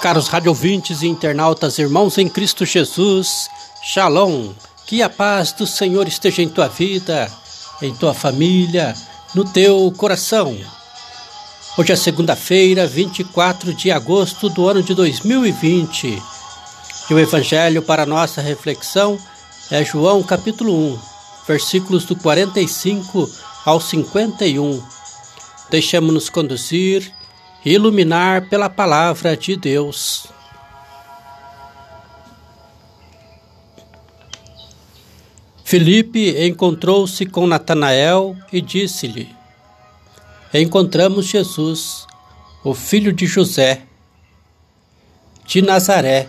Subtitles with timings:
[0.00, 3.50] Caros radiovintes e internautas, irmãos em Cristo Jesus,
[3.82, 4.52] Shalom,
[4.86, 7.30] que a paz do Senhor esteja em tua vida,
[7.82, 8.94] em tua família,
[9.34, 10.56] no teu coração.
[11.76, 16.22] Hoje é segunda-feira, 24 de agosto do ano de 2020,
[17.10, 19.18] e o Evangelho para nossa reflexão
[19.70, 21.17] é João capítulo 1,
[21.48, 23.26] versículos do 45
[23.64, 24.86] ao 51.
[25.70, 27.10] Deixemos-nos conduzir
[27.64, 30.26] e iluminar pela palavra de Deus.
[35.64, 39.34] Filipe encontrou-se com Natanael e disse-lhe:
[40.52, 42.06] Encontramos Jesus,
[42.62, 43.82] o filho de José,
[45.46, 46.28] de Nazaré,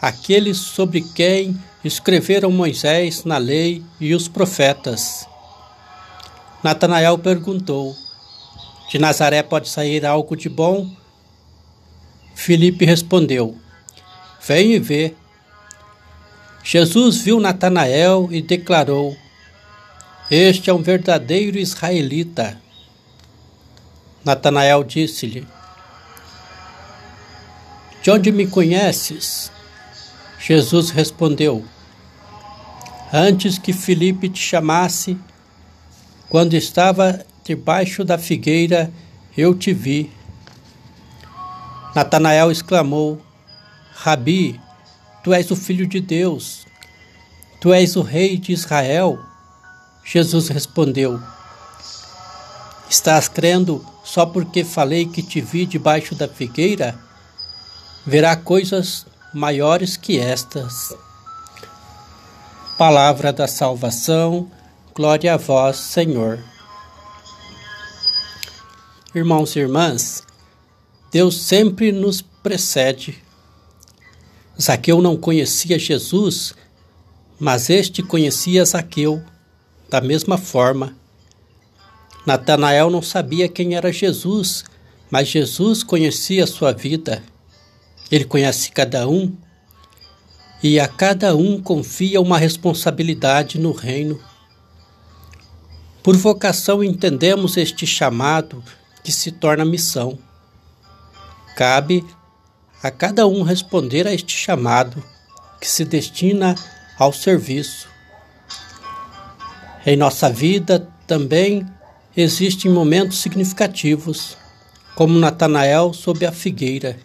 [0.00, 5.28] aquele sobre quem escreveram Moisés na lei e os profetas.
[6.62, 7.94] Natanael perguntou:
[8.90, 10.90] De Nazaré pode sair algo de bom?
[12.34, 13.56] Filipe respondeu:
[14.40, 15.14] Vem e vê.
[16.62, 19.14] Jesus viu Natanael e declarou:
[20.30, 22.58] Este é um verdadeiro israelita.
[24.24, 25.46] Natanael disse-lhe:
[28.02, 29.52] De onde me conheces?
[30.38, 31.64] Jesus respondeu:
[33.16, 35.16] Antes que Filipe te chamasse,
[36.28, 38.90] quando estava debaixo da figueira,
[39.38, 40.10] eu te vi.
[41.94, 43.24] Natanael exclamou:
[43.94, 44.60] Rabi,
[45.22, 46.66] tu és o filho de Deus,
[47.60, 49.16] tu és o rei de Israel.
[50.04, 51.20] Jesus respondeu:
[52.90, 56.98] Estás crendo só porque falei que te vi debaixo da figueira?
[58.04, 60.92] Verá coisas maiores que estas.
[62.76, 64.50] Palavra da salvação,
[64.92, 66.42] glória a vós, Senhor.
[69.14, 70.24] Irmãos e irmãs,
[71.12, 73.22] Deus sempre nos precede.
[74.60, 76.52] Zaqueu não conhecia Jesus,
[77.38, 79.22] mas este conhecia Zaqueu
[79.88, 80.96] da mesma forma.
[82.26, 84.64] Natanael não sabia quem era Jesus,
[85.08, 87.22] mas Jesus conhecia sua vida.
[88.10, 89.32] Ele conhece cada um
[90.64, 94.18] e a cada um confia uma responsabilidade no reino.
[96.02, 98.64] Por vocação entendemos este chamado
[99.02, 100.18] que se torna missão.
[101.54, 102.02] Cabe
[102.82, 105.04] a cada um responder a este chamado
[105.60, 106.54] que se destina
[106.98, 107.86] ao serviço.
[109.84, 111.66] Em nossa vida também
[112.16, 114.34] existem momentos significativos,
[114.94, 116.98] como Natanael sob a figueira.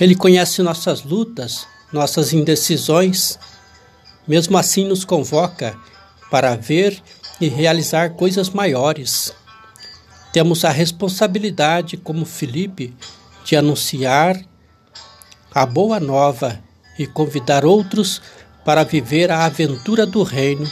[0.00, 3.38] Ele conhece nossas lutas, nossas indecisões,
[4.26, 5.76] mesmo assim nos convoca
[6.30, 7.02] para ver
[7.40, 9.32] e realizar coisas maiores.
[10.32, 12.94] Temos a responsabilidade, como Felipe,
[13.44, 14.38] de anunciar
[15.54, 16.62] a boa nova
[16.98, 18.20] e convidar outros
[18.64, 20.68] para viver a aventura do reino.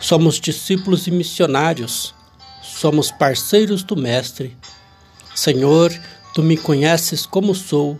[0.00, 2.14] Somos discípulos e missionários,
[2.62, 4.56] somos parceiros do Mestre.
[5.34, 5.92] Senhor,
[6.34, 7.98] tu me conheces como sou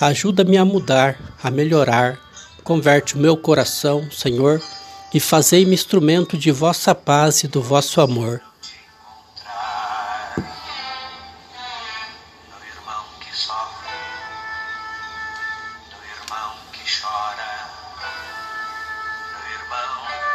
[0.00, 2.18] Ajuda-me a mudar, a melhorar.
[2.62, 4.60] Converte o meu coração, Senhor,
[5.14, 8.42] e fazei-me instrumento de vossa paz e do vosso amor.
[12.76, 13.30] irmão que
[17.00, 17.70] chora,
[19.32, 20.25] no irmão